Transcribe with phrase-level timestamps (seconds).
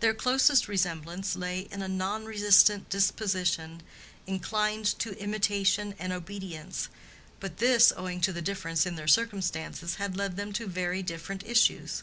[0.00, 3.80] Their closest resemblance lay in a non resistant disposition,
[4.26, 6.90] inclined to imitation and obedience;
[7.40, 11.42] but this, owing to the difference in their circumstances, had led them to very different
[11.42, 12.02] issues.